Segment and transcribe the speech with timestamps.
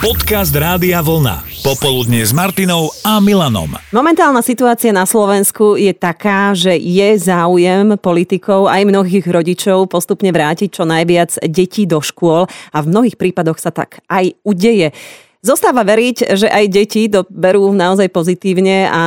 [0.00, 1.44] Podcast Rádia Vlna.
[1.60, 3.76] Popoludne s Martinou a Milanom.
[3.92, 10.72] Momentálna situácia na Slovensku je taká, že je záujem politikov aj mnohých rodičov postupne vrátiť
[10.72, 14.96] čo najviac detí do škôl a v mnohých prípadoch sa tak aj udeje.
[15.40, 19.02] Zostáva veriť, že aj deti to berú naozaj pozitívne a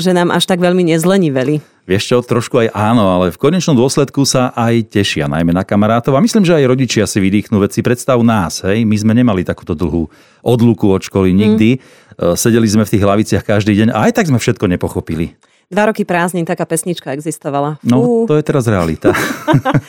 [0.00, 1.60] že nám až tak veľmi nezleniveli.
[1.84, 6.16] Vieš čo, trošku aj áno, ale v konečnom dôsledku sa aj tešia, najmä na kamarátov.
[6.16, 7.84] A myslím, že aj rodičia si vydýchnú veci.
[7.84, 10.08] Predstav nás, hej, my sme nemali takúto dlhú
[10.40, 11.76] odluku od školy nikdy.
[11.76, 12.32] Mm.
[12.32, 15.36] Sedeli sme v tých hlaviciach každý deň a aj tak sme všetko nepochopili.
[15.74, 17.82] Dva roky prázdnin, taká pesnička existovala.
[17.82, 19.10] No, to je teraz realita.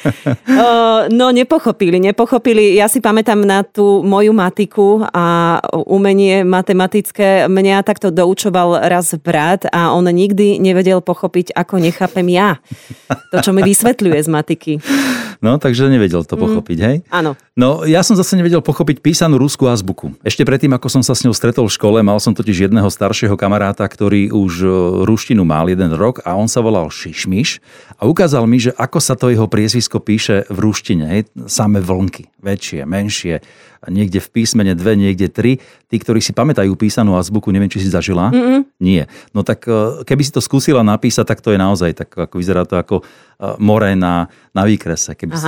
[1.20, 2.74] no, nepochopili, nepochopili.
[2.74, 7.46] Ja si pamätám na tú moju matiku a umenie matematické.
[7.46, 12.58] Mňa takto doučoval raz brat a on nikdy nevedel pochopiť, ako nechápem ja.
[13.30, 14.74] To, čo mi vysvetľuje z matiky.
[15.46, 16.42] No, takže nevedel to mm.
[16.42, 16.96] pochopiť, hej?
[17.14, 17.38] Áno.
[17.54, 20.16] No, ja som zase nevedel pochopiť písanú ruskú azbuku.
[20.26, 23.38] Ešte predtým, ako som sa s ňou stretol v škole, mal som totiž jedného staršieho
[23.38, 24.68] kamaráta, ktorý už e,
[25.06, 27.60] ruštinu mal jeden rok a on sa volal Šišmiš
[28.00, 31.06] a ukázal mi, že ako sa to jeho priezvisko píše v ruštine.
[31.06, 31.22] Hej?
[31.52, 33.44] Samé vlnky, väčšie, menšie,
[33.90, 35.62] niekde v písmene dve, niekde tri.
[35.92, 38.34] Tí, ktorí si pamätajú písanú azbuku, neviem, či si zažila.
[38.34, 38.66] Mm-mm.
[38.82, 39.06] Nie.
[39.32, 42.66] No tak e, keby si to skúsila napísať, tak to je naozaj tak, ako vyzerá
[42.66, 43.04] to ako e,
[43.62, 45.14] more na, na výkrese.
[45.14, 45.46] Keby si...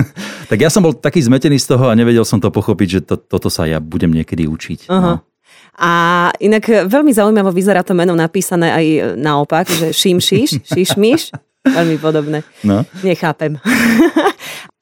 [0.50, 3.14] tak ja som bol taký zmetený z toho a nevedel som to pochopiť, že to,
[3.20, 4.90] toto sa ja budem niekedy učiť.
[4.90, 5.22] Uh-huh.
[5.22, 5.35] No.
[5.76, 5.92] A
[6.40, 8.86] inak veľmi zaujímavo vyzerá to meno napísané aj
[9.20, 11.36] naopak, že šimšiš, šišmiš.
[11.66, 12.46] Veľmi podobné.
[12.62, 12.86] No.
[13.02, 13.58] Nechápem.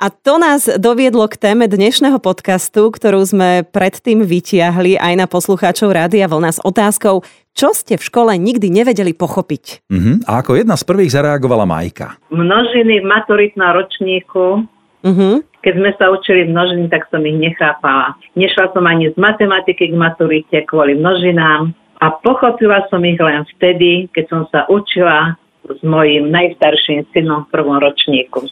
[0.04, 5.96] A to nás doviedlo k téme dnešného podcastu, ktorú sme predtým vytiahli aj na poslucháčov
[5.96, 7.24] Rádia Vlna s otázkou,
[7.56, 9.88] čo ste v škole nikdy nevedeli pochopiť.
[9.88, 10.20] Uh-huh.
[10.28, 12.20] A ako jedna z prvých zareagovala Majka.
[12.28, 14.68] Množiny v maturitnom ročníku
[15.04, 15.44] Uh-huh.
[15.64, 18.12] Keď sme sa učili množiny, tak som ich nechápala.
[18.36, 21.72] Nešla som ani z matematiky k maturite kvôli množinám
[22.04, 27.52] a pochopila som ich len vtedy, keď som sa učila s mojím najstarším synom v
[27.56, 28.44] prvom ročníku.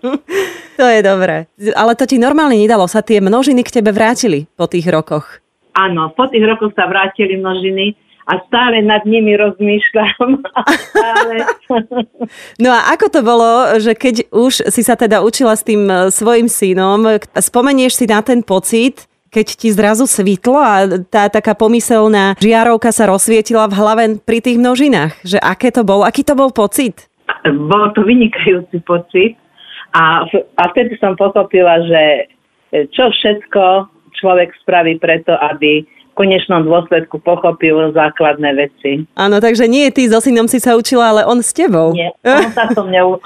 [0.78, 1.48] to je dobré.
[1.72, 5.40] Ale to ti normálne nedalo, sa tie množiny k tebe vrátili po tých rokoch.
[5.72, 10.40] Áno, po tých rokoch sa vrátili množiny a stále nad nimi rozmýšľam.
[10.92, 11.34] stále.
[12.62, 16.08] No a ako to bolo, že keď už si sa teda učila s tým e,
[16.08, 22.38] svojim synom, spomenieš si na ten pocit, keď ti zrazu svitlo a tá taká pomyselná
[22.38, 25.12] žiarovka sa rozsvietila v hlave pri tých množinách.
[25.26, 27.10] Že aké to bol, aký to bol pocit?
[27.44, 29.34] Bol to vynikajúci pocit
[29.92, 32.30] a, a vtedy som pochopila, že
[32.94, 39.04] čo všetko človek spraví preto, aby konečnom dôsledku pochopil základné veci.
[39.18, 41.92] Áno, takže nie ty so synom si sa učila, ale on s tebou.
[41.92, 42.70] Nie, on sa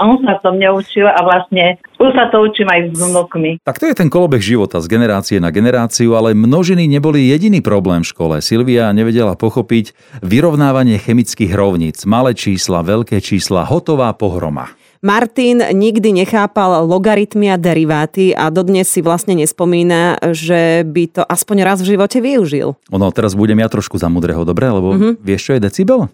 [0.01, 3.61] on so mňa učil a vlastne už sa to učím aj s vnúkmi.
[3.63, 8.03] Tak to je ten kolobeh života z generácie na generáciu, ale množiny neboli jediný problém
[8.03, 8.37] v škole.
[8.41, 9.93] Silvia nevedela pochopiť
[10.25, 12.09] vyrovnávanie chemických rovníc.
[12.09, 14.73] Malé čísla, veľké čísla, hotová pohroma.
[14.99, 21.57] Martin nikdy nechápal logaritmy a deriváty a dodnes si vlastne nespomína, že by to aspoň
[21.63, 22.75] raz v živote využil.
[22.91, 24.67] Ono, teraz budem ja trošku za mudrého, dobre?
[24.67, 25.13] Lebo mm-hmm.
[25.23, 26.11] vieš, čo je decibel?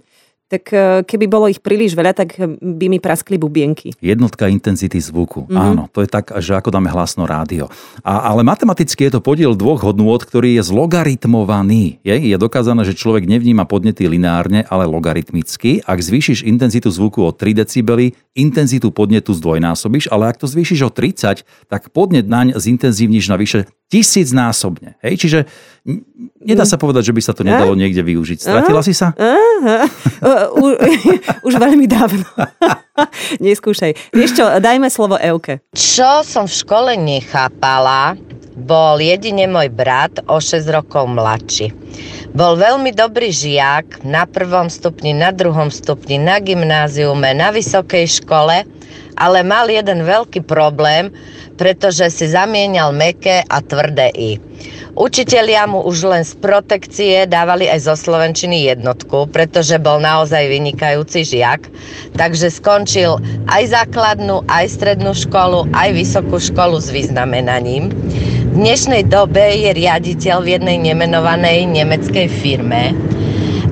[0.54, 3.90] Tak e, keby bolo ich príliš veľa, tak by mi praskli bubienky.
[3.98, 5.50] Jednotka intenzity zvuku.
[5.50, 5.58] Mm-hmm.
[5.58, 7.66] Áno, to je tak, že ako dáme hlasno rádio.
[8.06, 11.98] A, ale matematicky je to podiel dvoch hodnôt, ktorý je zlogaritmovaný.
[12.06, 15.82] Je, je dokázané, že človek nevníma podnety lineárne, ale logaritmicky.
[15.82, 20.90] Ak zvýšiš intenzitu zvuku o 3 decibely, intenzitu podnetu zdvojnásobíš, ale ak to zvýšiš o
[20.90, 24.96] 30, tak podnet naň zintenzívniš na vyše tisícnásobne.
[25.04, 25.38] Hej, čiže
[26.40, 28.40] nedá sa povedať, že by sa to nedalo niekde využiť.
[28.40, 29.12] Stratila si sa?
[31.46, 32.24] Už veľmi dávno.
[33.44, 34.14] Neskúšaj.
[34.16, 35.60] Vieš čo, dajme slovo Euke.
[35.76, 38.16] Čo som v škole nechápala,
[38.54, 41.74] bol jedine môj brat o 6 rokov mladší.
[42.34, 48.66] Bol veľmi dobrý žiak na prvom stupni, na druhom stupni, na gymnáziume, na vysokej škole,
[49.14, 51.14] ale mal jeden veľký problém,
[51.54, 54.42] pretože si zamienial meké a tvrdé i.
[54.94, 61.26] Učitelia mu už len z protekcie dávali aj zo Slovenčiny jednotku, pretože bol naozaj vynikajúci
[61.26, 61.66] žiak.
[62.14, 63.18] Takže skončil
[63.50, 67.90] aj základnú, aj strednú školu, aj vysokú školu s vyznamenaním.
[68.54, 72.94] V dnešnej dobe je riaditeľ v jednej nemenovanej nemeckej firme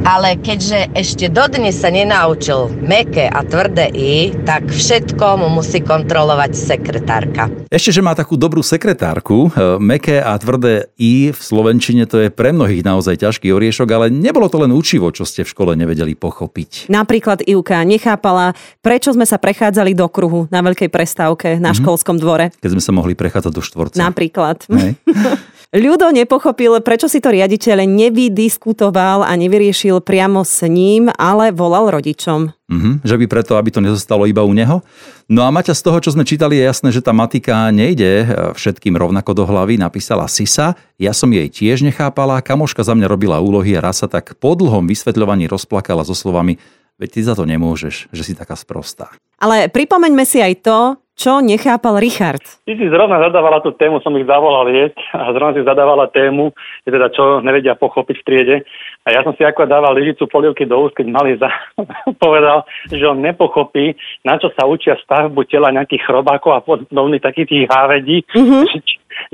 [0.02, 6.52] ale keďže ešte dodnes sa nenaučil meké a tvrdé i, tak všetko mu musí kontrolovať
[6.58, 7.46] sekretárka.
[7.70, 12.34] Ešte, že má takú dobrú sekretárku, e, meké a tvrdé i v Slovenčine to je
[12.34, 16.18] pre mnohých naozaj ťažký oriešok, ale nebolo to len učivo, čo ste v škole nevedeli
[16.18, 16.90] pochopiť.
[16.90, 21.78] Napríklad Ivka nechápala, prečo sme sa prechádzali do kruhu na veľkej prestávke na mm-hmm.
[21.78, 22.50] školskom dvore.
[22.58, 23.96] Keď sme sa mohli prechádzať do štvorca.
[24.02, 24.66] Napríklad.
[25.72, 32.52] Ľudo nepochopil, prečo si to riaditeľ nevydiskutoval a nevyriešil priamo s ním, ale volal rodičom.
[32.68, 34.84] Mhm, že by preto, aby to nezostalo iba u neho?
[35.32, 38.24] No a Maťa, z toho, čo sme čítali, je jasné, že tá matika nejde e,
[38.52, 39.80] všetkým rovnako do hlavy.
[39.80, 44.12] Napísala Sisa, ja som jej tiež nechápala, kamoška za mňa robila úlohy a raz sa
[44.12, 46.60] tak po dlhom vysvetľovaní rozplakala so slovami
[47.00, 49.10] veď ty za to nemôžeš, že si taká sprostá.
[49.42, 50.78] Ale pripomeňme si aj to,
[51.12, 52.40] čo nechápal Richard?
[52.64, 56.56] Ty si zrovna zadávala tú tému, som ich zavolal jesť a zrovna si zadávala tému,
[56.82, 58.56] že teda čo nevedia pochopiť v triede.
[59.04, 61.52] A ja som si ako dával lyžicu polievky do úst, keď malý za...
[62.24, 63.92] povedal, že on nepochopí,
[64.24, 68.24] na čo sa učia stavbu tela nejakých chrobákov a podobných takých tých hávedí.
[68.32, 68.62] Mm-hmm.
[68.72, 68.78] Či,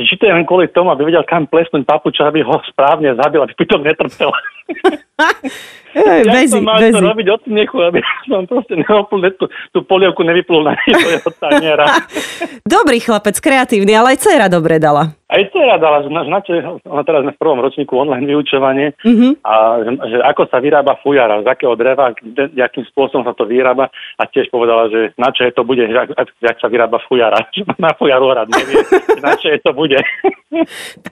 [0.03, 3.41] či to je len kvôli tomu, aby vedel, kam plesnúť papuča, aby ho správne zabil,
[3.41, 4.29] aby pritom netrpel.
[5.97, 6.95] Ja bezi, som mal bezi.
[6.95, 7.99] to robiť od smiechu, aby
[8.31, 11.89] som proste neoplne tú, tú polievku nevyplul na jeho taniera.
[12.69, 15.17] Dobrý chlapec, kreatívny, ale aj dcera dobre dala.
[15.29, 16.09] Aj dcera dala, že
[16.49, 19.45] čo, ona teraz sme v prvom ročníku online vyučovanie mm-hmm.
[19.45, 19.55] a
[19.85, 23.93] že, že, ako sa vyrába fujara, z akého dreva, kde, akým spôsobom sa to vyrába
[24.17, 27.37] a tiež povedala, že na čo je to bude, že ak, ak sa vyrába fujara.
[27.77, 28.81] Na fujaru hrad nevie,
[29.21, 30.01] na čo je to bude.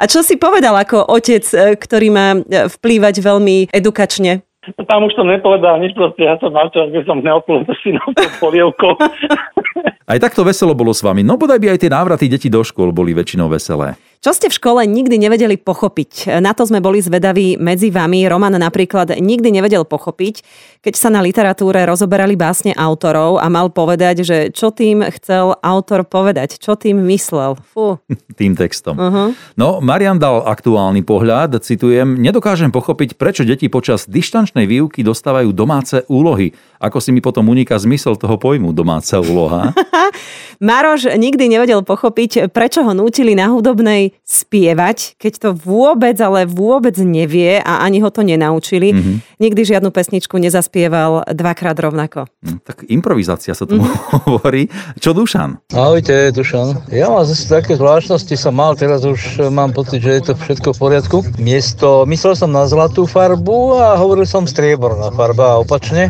[0.00, 4.44] A čo si povedal ako otec, e, ktorý má e, vplývať veľmi edukačne?
[4.90, 8.12] Tam už som nepovedal nič, proste ja som mal čas, že som neoplul synom
[8.43, 8.98] polievkou.
[10.06, 11.22] Aj takto veselo bolo s vami.
[11.22, 13.94] No bodaj by aj tie návraty detí do škôl boli väčšinou veselé.
[14.26, 16.43] Čo ste v škole nikdy nevedeli pochopiť?
[16.43, 18.26] Na to sme boli zvedaví medzi vami.
[18.26, 20.43] Roman napríklad nikdy nevedel pochopiť,
[20.82, 26.02] keď sa na literatúre rozoberali básne autorov a mal povedať, že čo tým chcel autor
[26.02, 27.55] povedať, čo tým myslel.
[27.70, 28.02] Fú.
[28.34, 28.99] Tým textom.
[28.99, 29.31] Uh-huh.
[29.55, 36.02] No, Marian dal aktuálny pohľad, citujem, nedokážem pochopiť, prečo deti počas dištančnej výuky dostávajú domáce
[36.11, 36.50] úlohy.
[36.81, 39.73] Ako si mi potom uniká zmysel toho pojmu domáca úloha.
[40.56, 46.96] Maroš nikdy nevedel pochopiť, prečo ho nútili na hudobnej spievať, keď to vôbec, ale vôbec
[46.96, 48.96] nevie a ani ho to nenaučili.
[48.96, 49.17] Mm-hmm.
[49.37, 52.25] Nikdy žiadnu pesničku nezaspieval dvakrát rovnako.
[52.40, 54.25] Mm, tak improvizácia sa tomu mm-hmm.
[54.32, 54.73] hovorí.
[54.96, 55.76] Čo Dušan?
[55.76, 56.88] Ahojte, Dušan.
[56.88, 60.73] Ja mám zase také zvláštnosti som mal, teraz už mám pocit, že je to všetko
[60.73, 61.17] v poriadku.
[61.37, 66.08] Miesto, myslel som na zlatú farbu a hovoril som strieborná farba a opačne.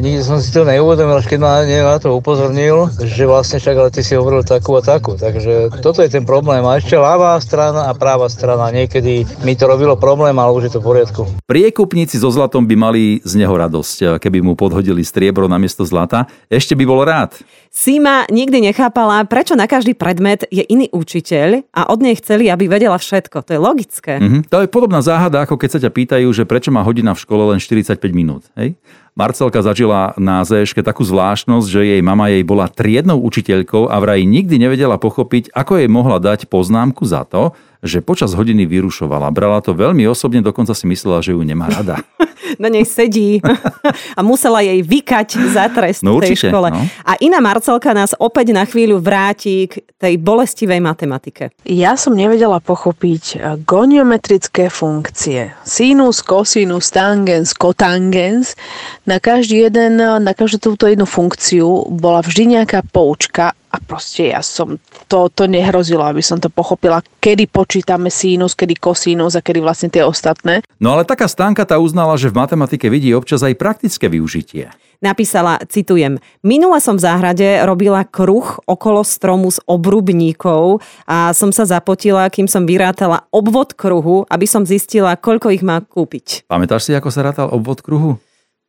[0.00, 3.76] A nikdy som si to neuvedomil, až keď ma na to upozornil, že vlastne však
[3.76, 5.12] ale ty si hovoril takú a takú.
[5.12, 6.64] Takže toto je ten problém.
[6.64, 8.72] A ešte ľavá strana a práva strana.
[8.72, 11.28] Niekedy mi to robilo problém, ale už je to v poriadku.
[11.44, 16.24] Priekupníci so zlatom by mali z neho radosť, keby mu podhodili striebro namiesto zlata.
[16.48, 17.36] Ešte by bol rád.
[17.68, 22.72] Sima nikdy nechápala, prečo na každý predmet je iný učiteľ a od nej chceli, aby
[22.72, 23.44] vedela všetko.
[23.44, 24.16] To je logické.
[24.16, 24.48] Mm-hmm.
[24.48, 27.52] To je podobná záhada, ako keď sa ťa pýtajú, že prečo má hodina v škole
[27.52, 28.48] len 45 minút.
[28.56, 28.80] Hej?
[29.20, 34.24] Marcelka zažila na ZŠke takú zvláštnosť, že jej mama jej bola triednou učiteľkou a vraj
[34.24, 39.32] nikdy nevedela pochopiť, ako jej mohla dať poznámku za to, že počas hodiny vyrušovala.
[39.32, 42.04] Brala to veľmi osobne, dokonca si myslela, že ju nemá rada.
[42.62, 43.38] Na nej sedí
[44.18, 46.68] a musela jej vykať za trest no, v tej určite, škole.
[46.74, 46.82] No.
[47.06, 51.54] A iná Marcelka nás opäť na chvíľu vráti k tej bolestivej matematike.
[51.62, 55.54] Ja som nevedela pochopiť eh, goniometrické funkcie.
[55.62, 58.58] Sinus, kosinus, tangens, kotangens.
[59.06, 64.42] Na každý jeden, na každú túto jednu funkciu bola vždy nejaká poučka a proste ja
[64.42, 64.76] som
[65.06, 69.88] to, to nehrozilo, aby som to pochopila, kedy počítame sínus, kedy kosínus a kedy vlastne
[69.88, 70.66] tie ostatné.
[70.82, 74.74] No ale taká stánka tá uznala, že v matematike vidí občas aj praktické využitie.
[75.00, 81.64] Napísala, citujem, minula som v záhrade robila kruh okolo stromu s obrubníkov a som sa
[81.64, 86.44] zapotila, kým som vyrátala obvod kruhu, aby som zistila, koľko ich má kúpiť.
[86.52, 88.20] Pamätáš si, ako sa rátal obvod kruhu?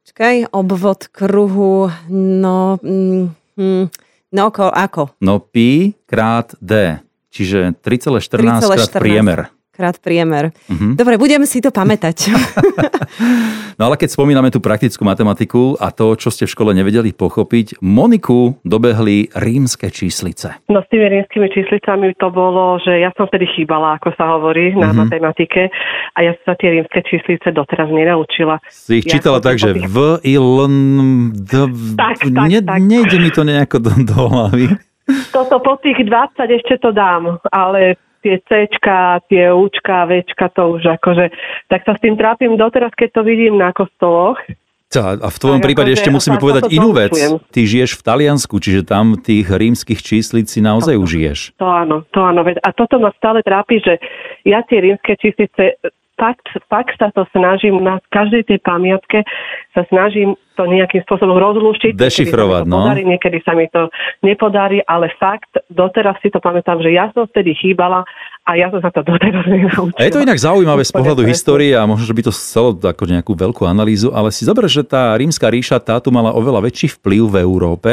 [0.07, 2.79] Čakaj, obvod kruhu, no...
[2.79, 3.85] Mm, mm,
[4.31, 5.11] No ko, ako?
[5.19, 9.51] No pi krát d, čiže 3,14 krát priemer.
[9.71, 10.51] Krát priemer.
[10.67, 10.99] Uh-huh.
[10.99, 12.27] Dobre, budem si to pamätať.
[13.79, 17.79] no ale keď spomíname tú praktickú matematiku a to, čo ste v škole nevedeli pochopiť,
[17.79, 20.59] Moniku dobehli rímske číslice.
[20.67, 24.75] No s tými rímskymi číslicami to bolo, že ja som vtedy chýbala, ako sa hovorí,
[24.75, 25.07] na uh-huh.
[25.07, 25.71] matematike
[26.13, 28.59] a ja sa tie rímske číslice doteraz nenaučila.
[28.67, 30.67] Si ich ja čítala tak, že v, i, l,
[31.31, 31.53] d,
[31.95, 32.75] tak, tak, ne, tak.
[32.75, 34.67] nejde mi to nejako do, do hlavy.
[35.31, 38.69] Toto po tých 20 ešte to dám, ale tie C,
[39.27, 41.33] tie Učka, Včka, to už akože,
[41.67, 44.37] tak sa s tým trápim doteraz, keď to vidím na kostoloch.
[44.91, 47.15] A v tvojom prípade akože, ešte musíme povedať inú vec.
[47.15, 51.39] Ty žiješ v Taliansku, čiže tam tých rímskych číslic si naozaj to, užiješ.
[51.63, 52.43] To áno, to áno.
[52.43, 54.03] A toto ma stále trápi, že
[54.43, 55.79] ja tie rímske číslice
[56.21, 59.25] fakt, fakt sa to snažím na každej tej pamiatke
[59.73, 61.97] sa snažím to nejakým spôsobom rozlúštiť.
[61.97, 62.85] Dešifrovať, no.
[62.85, 63.89] Podarí, niekedy sa mi to
[64.21, 68.05] nepodarí, ale fakt, doteraz si to pamätám, že ja som vtedy chýbala
[68.45, 69.97] a ja som sa to doteraz nenaučila.
[69.97, 73.03] A je to inak zaujímavé z pohľadu histórie a možno, že by to chcelo ako
[73.09, 77.23] nejakú veľkú analýzu, ale si zober, že tá rímska ríša tátu mala oveľa väčší vplyv
[77.25, 77.91] v Európe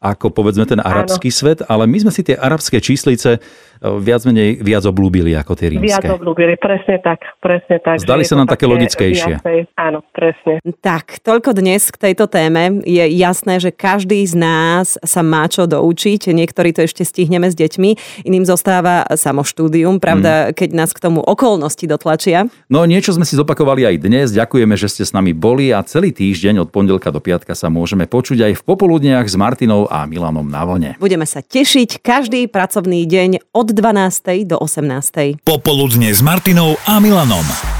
[0.00, 1.38] ako povedzme ten arabský Áno.
[1.44, 3.36] svet, ale my sme si tie arabské číslice
[3.80, 5.88] viac menej viac oblúbili ako tie rímske.
[5.88, 7.96] Viac oblúbili, presne tak, presne tak.
[8.04, 9.40] Zdali sa nám také logickejšie.
[9.40, 10.60] Viacej, áno, presne.
[10.84, 12.84] Tak, toľko dnes k tejto téme.
[12.84, 16.28] Je jasné, že každý z nás sa má čo doučiť.
[16.28, 20.60] Niektorí to ešte stihneme s deťmi, iným zostáva samoštúdium, pravda, hmm.
[20.60, 22.52] keď nás k tomu okolnosti dotlačia.
[22.68, 24.26] No niečo sme si zopakovali aj dnes.
[24.36, 28.04] Ďakujeme, že ste s nami boli a celý týždeň od pondelka do piatka sa môžeme
[28.04, 30.90] počuť aj v popoludniach s Martinou a Milanom na vlne.
[31.00, 34.50] Budeme sa tešiť každý pracovný deň od 12.
[34.50, 35.38] do 18.
[35.46, 37.79] Popoludne s Martinou a Milanom.